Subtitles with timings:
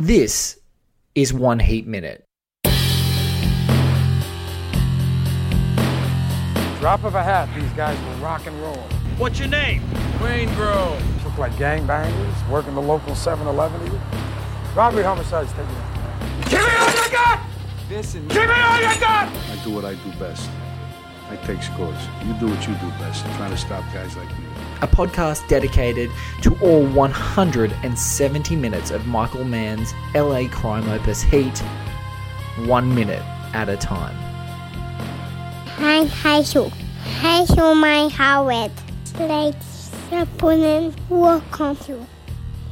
[0.00, 0.58] This
[1.14, 2.24] is One Heat Minute.
[6.80, 8.78] Drop of a hat, these guys will rock and roll.
[9.18, 9.82] What's your name?
[10.20, 10.98] Waingro.
[11.22, 14.00] Look like gangbangers, working the local 7-Eleven even.
[14.74, 16.48] Robbery, homicides, take it.
[16.48, 17.40] Give me all you got!
[17.90, 19.28] Listen, Give me all you got!
[19.28, 20.48] I do what I do best.
[21.28, 22.08] I take scores.
[22.24, 23.22] You do what you do best.
[23.36, 24.49] Trying to stop guys like you.
[24.82, 26.10] A podcast dedicated
[26.42, 31.58] to all 170 minutes of Michael Mann's LA crime opus Heat,
[32.66, 33.22] one minute
[33.54, 34.14] at a time.
[35.76, 36.70] Hi, hi, so.
[37.20, 38.70] Hi, so my Howard.
[39.18, 42.06] Ladies, opponent, welcome to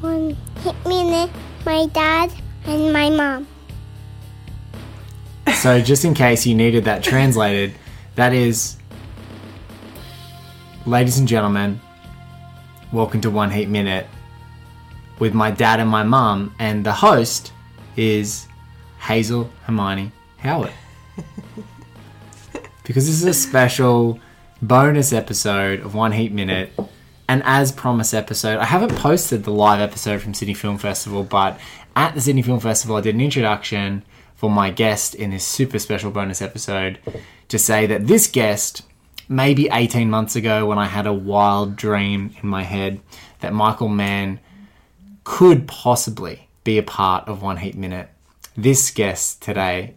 [0.00, 1.30] one hit minute.
[1.64, 2.30] My dad
[2.66, 3.46] and my mom.
[5.54, 7.74] So, just in case you needed that translated,
[8.16, 8.76] that is,
[10.84, 11.80] ladies and gentlemen,
[12.94, 14.06] welcome to One Heat Minute
[15.18, 17.52] with my dad and my mum, and the host
[17.96, 18.46] is
[19.00, 20.70] Hazel Hermione Howard.
[22.84, 24.20] because this is a special
[24.62, 26.72] bonus episode of One Heat Minute.
[27.28, 31.58] And as promised episode, I haven't posted the live episode from Sydney Film Festival, but
[31.96, 34.04] at the Sydney Film Festival, I did an introduction
[34.36, 37.00] for my guest in this super special bonus episode
[37.48, 38.82] to say that this guest,
[39.28, 43.00] maybe 18 months ago, when I had a wild dream in my head
[43.40, 44.40] that Michael Mann
[45.24, 48.08] could possibly be a part of One Heat Minute,
[48.56, 49.94] this guest today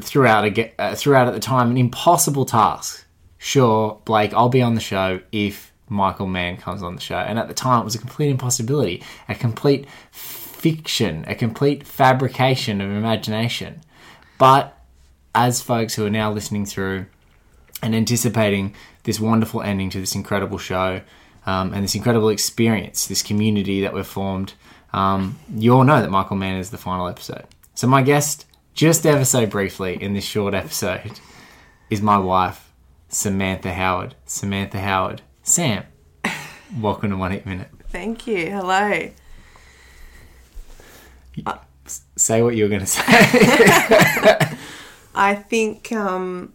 [0.00, 3.04] throughout a, uh, at the time an impossible task.
[3.38, 7.38] Sure, Blake, I'll be on the show if Michael Mann comes on the show, and
[7.38, 12.90] at the time it was a complete impossibility, a complete fiction, a complete fabrication of
[12.90, 13.80] imagination.
[14.38, 14.76] But
[15.34, 17.06] as folks who are now listening through
[17.82, 18.74] and anticipating
[19.04, 21.00] this wonderful ending to this incredible show
[21.46, 24.54] um, and this incredible experience, this community that we've formed,
[24.92, 27.44] um, you all know that Michael Mann is the final episode.
[27.74, 31.20] So my guest, just ever so briefly in this short episode,
[31.90, 32.72] is my wife,
[33.08, 34.16] Samantha Howard.
[34.24, 35.22] Samantha Howard.
[35.42, 35.84] Sam,
[36.78, 37.68] welcome to One Eight Minute.
[37.90, 38.50] Thank you.
[38.50, 39.10] Hello.
[42.16, 43.02] Say what you were going to say.
[45.14, 46.52] I think um,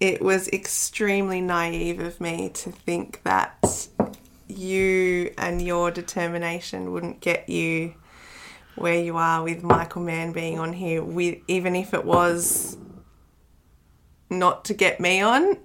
[0.00, 3.88] it was extremely naive of me to think that
[4.48, 7.94] you and your determination wouldn't get you
[8.76, 12.76] where you are with Michael Mann being on here, with even if it was
[14.28, 15.56] not to get me on.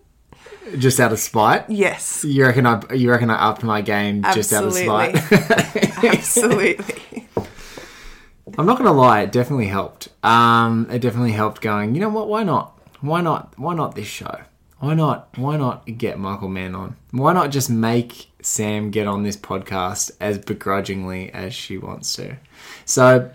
[0.77, 1.69] just out of spite.
[1.69, 2.81] Yes, You reckon I?
[2.93, 5.19] You reckon I upped my game just out of Absolutely.
[5.19, 6.03] spite?
[6.05, 7.27] absolutely.
[8.57, 10.07] I'm not gonna lie, it definitely helped.
[10.23, 11.95] Um, it definitely helped going.
[11.95, 12.27] You know what?
[12.29, 12.80] Why not?
[13.01, 13.53] Why not?
[13.57, 14.41] Why not this show?
[14.79, 15.29] Why not?
[15.37, 16.95] Why not get Michael Mann on?
[17.11, 22.37] Why not just make Sam get on this podcast as begrudgingly as she wants to?
[22.85, 23.31] So,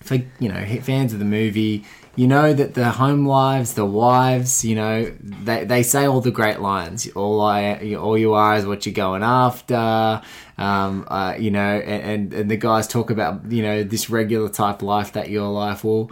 [0.00, 1.84] for you know fans of the movie,
[2.16, 6.30] you know that the home lives, the wives, you know they, they say all the
[6.30, 7.06] great lines.
[7.10, 10.22] All I, all you are is what you're going after.
[10.56, 14.48] Um, uh, you know, and, and and the guys talk about you know this regular
[14.48, 15.84] type life that your life.
[15.84, 16.10] Well,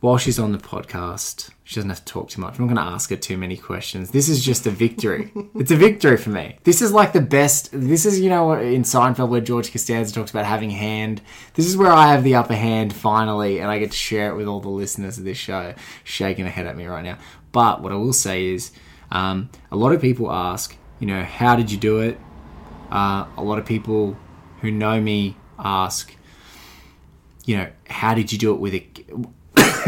[0.00, 2.58] while she's on the podcast, she doesn't have to talk too much.
[2.58, 4.12] I'm not going to ask her too many questions.
[4.12, 5.32] This is just a victory.
[5.56, 6.56] it's a victory for me.
[6.62, 7.70] This is like the best.
[7.72, 11.20] This is, you know, in Seinfeld where George Costanza talks about having hand.
[11.54, 14.36] This is where I have the upper hand finally, and I get to share it
[14.36, 15.74] with all the listeners of this show.
[16.04, 17.18] Shaking her head at me right now.
[17.50, 18.70] But what I will say is,
[19.10, 22.20] um, a lot of people ask, you know, how did you do it?
[22.90, 24.16] Uh, a lot of people
[24.60, 26.14] who know me ask,
[27.46, 28.86] you know, how did you do it with a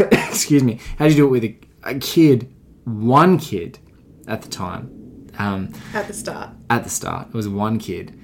[0.29, 2.53] excuse me, how did you do it with a, a kid,
[2.85, 3.79] one kid
[4.27, 6.49] at the time, um, At the start.
[6.69, 7.27] at the start.
[7.29, 8.17] It was one kid.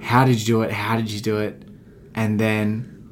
[0.00, 0.70] How did you do it?
[0.72, 1.62] How did you do it?
[2.14, 3.08] And then,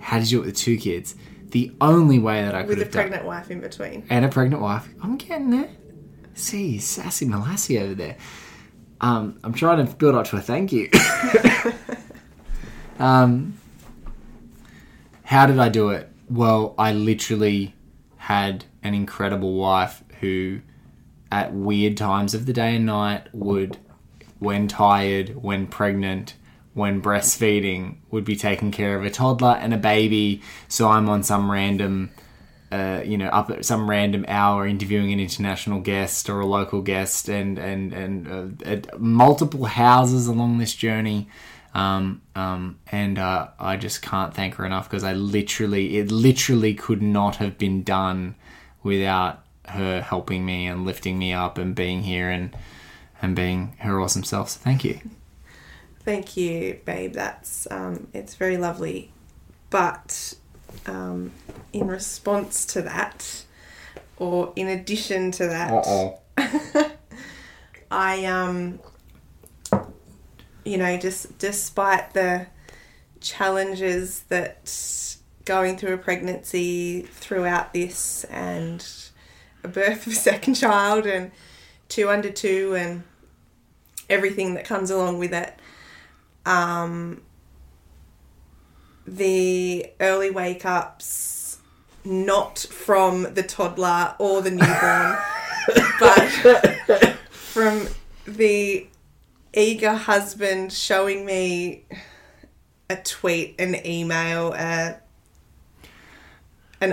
[0.00, 1.14] how did you do it with two kids?
[1.48, 2.78] The only way that I could do it.
[2.78, 4.04] With a pregnant wife in between.
[4.10, 4.88] and a pregnant wife.
[5.02, 5.68] I'm getting there.
[6.34, 8.16] See, sassy Malassi over there.
[9.00, 10.88] Um, I'm trying to build up to a thank you.
[12.98, 13.56] um,
[15.22, 16.10] how did I do it?
[16.28, 17.74] Well, I literally
[18.16, 20.60] had an incredible wife who,
[21.30, 23.78] at weird times of the day and night, would,
[24.38, 26.34] when tired, when pregnant,
[26.72, 30.42] when breastfeeding, would be taking care of a toddler and a baby.
[30.68, 32.10] So I'm on some random
[32.74, 36.82] uh, you know, up at some random hour interviewing an international guest or a local
[36.82, 41.28] guest, and and and uh, at multiple houses along this journey.
[41.74, 46.74] Um, um, and uh, I just can't thank her enough because I literally, it literally
[46.74, 48.36] could not have been done
[48.82, 52.54] without her helping me and lifting me up and being here and
[53.22, 54.50] and being her awesome self.
[54.50, 55.00] So thank you.
[56.00, 57.14] Thank you, babe.
[57.14, 59.10] That's um, it's very lovely.
[59.70, 60.34] But
[60.86, 61.32] um,
[61.72, 63.44] in response to that,
[64.18, 66.18] or in addition to that,
[67.90, 68.80] I um
[70.64, 72.46] you know just despite the
[73.20, 78.86] challenges that going through a pregnancy throughout this and
[79.62, 81.30] a birth of a second child and
[81.88, 83.02] two under two and
[84.08, 85.58] everything that comes along with it
[86.46, 87.22] um
[89.06, 91.58] the early wake ups
[92.04, 95.16] not from the toddler or the newborn
[96.00, 96.28] but
[97.30, 97.86] from
[98.26, 98.86] the
[99.54, 101.84] eager husband showing me
[102.90, 104.98] a tweet, an email, an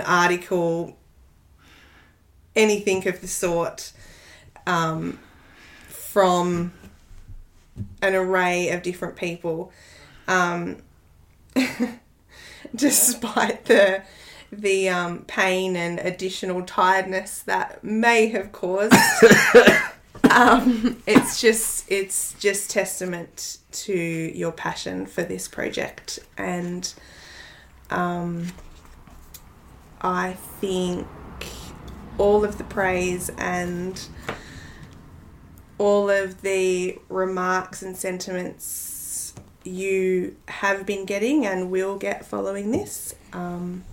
[0.00, 0.96] article,
[2.56, 3.92] anything of the sort,
[4.66, 5.18] um,
[5.88, 6.72] from
[8.00, 9.72] an array of different people.
[10.28, 10.78] Um,
[12.74, 14.02] despite the
[14.50, 18.92] the um, pain and additional tiredness that may have caused
[20.32, 26.94] um, it's just it's just testament to your passion for this project and
[27.90, 28.48] um,
[30.00, 31.06] I think
[32.18, 34.00] all of the praise and
[35.78, 39.34] all of the remarks and sentiments
[39.64, 43.84] you have been getting and will get following this um,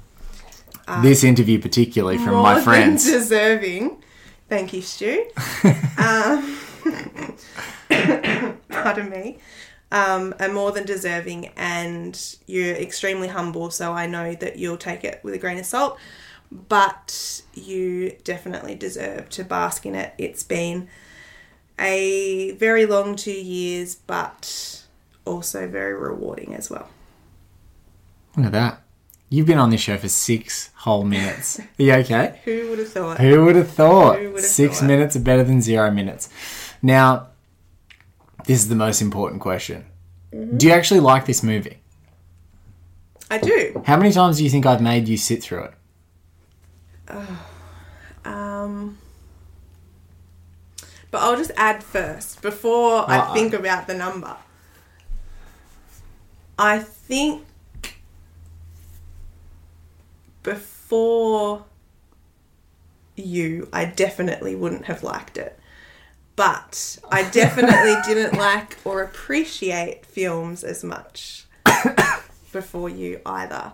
[1.02, 3.06] this interview, particularly from my friends.
[3.06, 4.04] deserving.
[4.50, 5.26] Thank you, Stu.
[5.98, 6.58] um,
[8.70, 9.38] pardon me.
[9.92, 13.72] Um, are more than deserving, and you're extremely humble.
[13.72, 15.98] So I know that you'll take it with a grain of salt,
[16.52, 20.14] but you definitely deserve to bask in it.
[20.18, 20.90] It's been
[21.80, 24.86] a very long two years, but
[25.26, 26.90] also very rewarding as well.
[28.36, 28.82] Look at that.
[29.32, 31.60] You've been on this show for six whole minutes.
[31.80, 32.40] Are you okay?
[32.46, 33.20] Who would have thought?
[33.20, 34.20] Who would have thought?
[34.20, 34.88] Who would have Six thought?
[34.88, 36.30] minutes are better than zero minutes.
[36.82, 37.28] Now,
[38.46, 39.86] this is the most important question.
[40.34, 40.58] Mm-hmm.
[40.58, 41.78] Do you actually like this movie?
[43.30, 43.84] I do.
[43.86, 45.74] How many times do you think I've made you sit through it?
[48.26, 48.98] Um,
[51.12, 53.34] but I'll just add first before I Uh-uh.
[53.34, 54.36] think about the number.
[56.58, 57.46] I think
[60.44, 61.66] before
[63.16, 65.60] you, I definitely wouldn't have liked it.
[66.36, 71.46] But I definitely didn't like or appreciate films as much
[72.52, 73.74] before you either.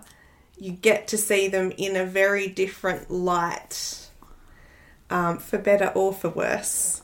[0.58, 4.08] You get to see them in a very different light,
[5.10, 7.02] um, for better or for worse.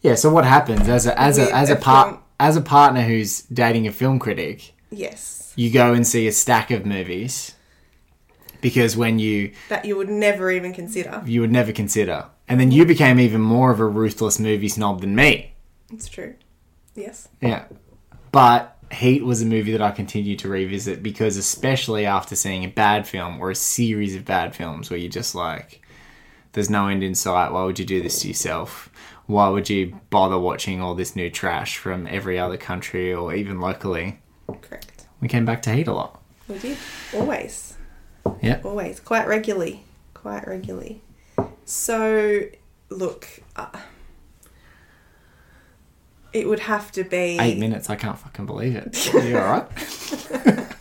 [0.00, 0.14] Yeah.
[0.14, 3.02] So what happens as a as a as a a part film- as a partner
[3.02, 4.74] who's dating a film critic?
[4.90, 7.54] Yes, You go and see a stack of movies
[8.62, 11.22] because when you that you would never even consider.
[11.26, 15.02] you would never consider, and then you became even more of a ruthless movie snob
[15.02, 15.52] than me.
[15.92, 16.34] It's true.
[16.94, 17.28] Yes.
[17.42, 17.64] Yeah.
[18.30, 22.68] But Heat was a movie that I continued to revisit because, especially after seeing a
[22.68, 25.82] bad film or a series of bad films where you're just like,
[26.52, 27.52] there's no end in sight.
[27.52, 28.90] Why would you do this to yourself?
[29.26, 33.60] Why would you bother watching all this new trash from every other country or even
[33.60, 34.20] locally?
[34.60, 35.06] Correct.
[35.20, 36.20] We came back to Heat a lot.
[36.48, 36.76] We did.
[37.14, 37.71] Always.
[38.40, 38.60] Yeah.
[38.64, 39.00] Always.
[39.00, 39.84] Quite regularly.
[40.14, 41.02] Quite regularly.
[41.64, 42.42] So,
[42.90, 43.66] look, uh,
[46.32, 47.38] it would have to be.
[47.40, 47.90] Eight minutes.
[47.90, 49.14] I can't fucking believe it.
[49.14, 49.68] Are you alright?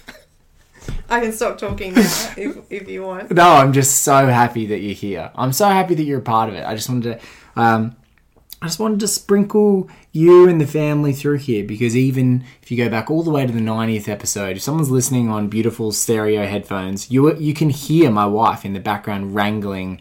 [1.09, 2.01] I can stop talking now
[2.37, 3.31] if, if you want.
[3.31, 5.29] No, I'm just so happy that you're here.
[5.35, 6.65] I'm so happy that you're a part of it.
[6.65, 7.97] I just wanted to, um,
[8.61, 12.77] I just wanted to sprinkle you and the family through here because even if you
[12.77, 16.45] go back all the way to the 90th episode, if someone's listening on beautiful stereo
[16.45, 19.99] headphones, you you can hear my wife in the background wrangling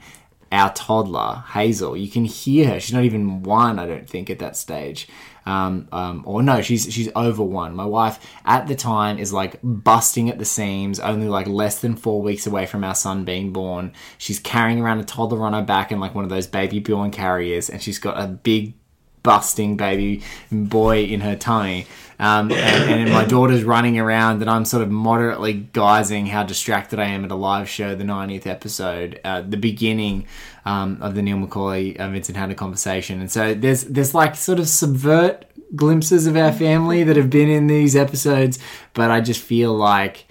[0.53, 1.97] our toddler Hazel.
[1.97, 2.81] You can hear her.
[2.81, 5.09] She's not even one, I don't think, at that stage.
[5.47, 7.75] Um, um, or no, she's she's over one.
[7.75, 11.97] My wife at the time is like busting at the seams, only like less than
[11.97, 13.93] four weeks away from our son being born.
[14.19, 17.11] She's carrying around a toddler on her back in like one of those baby born
[17.11, 18.75] carriers, and she's got a big
[19.23, 21.87] busting baby boy in her tummy.
[22.19, 26.99] Um, and, and my daughter's running around, and I'm sort of moderately guising how distracted
[26.99, 30.27] I am at a live show, the 90th episode, uh, the beginning
[30.67, 33.21] um, of the Neil McCauley uh, Vincent Hanna conversation.
[33.21, 37.49] And so there's there's like sort of subvert glimpses of our family that have been
[37.49, 38.59] in these episodes,
[38.93, 40.27] but I just feel like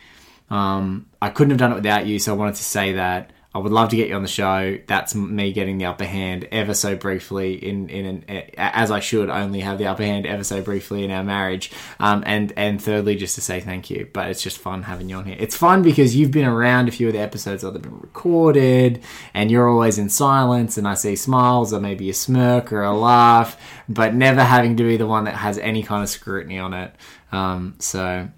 [0.49, 3.31] um, I couldn't have done it without you, so I wanted to say that.
[3.53, 4.77] I would love to get you on the show.
[4.85, 8.23] That's me getting the upper hand ever so briefly in in an,
[8.57, 11.71] as I should only have the upper hand ever so briefly in our marriage.
[11.99, 14.07] Um, and and thirdly, just to say thank you.
[14.13, 15.35] But it's just fun having you on here.
[15.39, 19.01] It's fun because you've been around a few of the episodes that have been recorded,
[19.33, 22.95] and you're always in silence, and I see smiles or maybe a smirk or a
[22.95, 26.75] laugh, but never having to be the one that has any kind of scrutiny on
[26.75, 26.93] it.
[27.31, 28.29] Um, so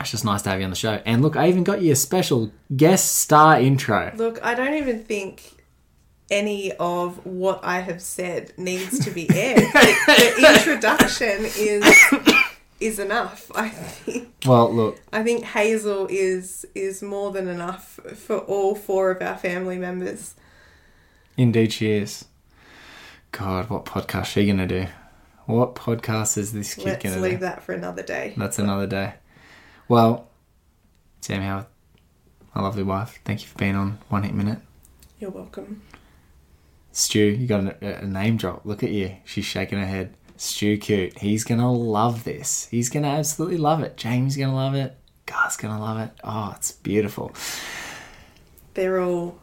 [0.00, 1.00] it's just nice to have you on the show.
[1.04, 4.12] And look, I even got you a special guest star intro.
[4.16, 5.42] Look, I don't even think
[6.30, 9.58] any of what I have said needs to be aired.
[9.60, 11.84] the, the introduction is
[12.80, 13.50] is enough.
[13.54, 14.28] I think.
[14.46, 19.36] Well, look, I think Hazel is is more than enough for all four of our
[19.36, 20.34] family members.
[21.36, 22.24] indeed she is.
[23.32, 24.86] God, what podcast is she gonna do?
[25.46, 27.46] What podcast is this kid Let's gonna leave do?
[27.46, 28.34] that for another day.
[28.36, 29.14] That's another day.
[29.88, 30.28] Well,
[31.22, 31.64] Sam Howard,
[32.54, 34.58] my lovely wife, thank you for being on One Hit Minute.
[35.18, 35.80] You're welcome.
[36.92, 38.66] Stu, you got a, a name drop.
[38.66, 39.16] Look at you.
[39.24, 40.14] She's shaking her head.
[40.36, 41.18] Stu Cute.
[41.18, 42.68] He's going to love this.
[42.70, 43.96] He's going to absolutely love it.
[43.96, 44.94] Jamie's going to love it.
[45.24, 46.10] Gar's going to love it.
[46.22, 47.32] Oh, it's beautiful.
[48.74, 49.38] They're all.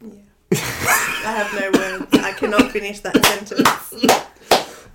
[0.00, 0.12] Yeah.
[0.52, 2.06] I have no words.
[2.24, 3.66] I cannot finish that sentence.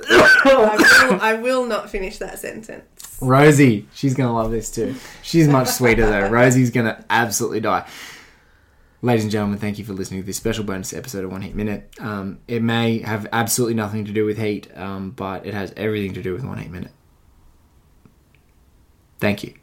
[0.08, 3.05] I will, I will not finish that sentence.
[3.22, 4.96] Rosie, she's to love this too.
[5.22, 6.30] She's much sweeter though.
[6.30, 7.88] Rosie's to absolutely die.
[9.02, 11.56] Ladies and gentlemen, thank you for listening to this special bonus episode of One Heat
[11.56, 11.94] Minute.
[12.00, 16.14] Um, it may have absolutely nothing to do with heat, um, but it has everything
[16.16, 16.92] to do with One Heat Minute.
[19.20, 19.54] Thank you.